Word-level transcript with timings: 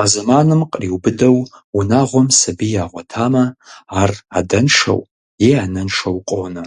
А 0.00 0.02
зэманым 0.12 0.60
къриубыдэу 0.72 1.38
унагъуэм 1.78 2.28
сабий 2.38 2.74
ягъуэтамэ, 2.84 3.44
ар 4.00 4.10
адэншэу 4.38 5.00
е 5.48 5.50
анэншэу 5.64 6.18
къонэ. 6.28 6.66